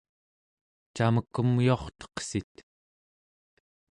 camek 0.95 1.33
umyuarteqsit? 1.41 2.55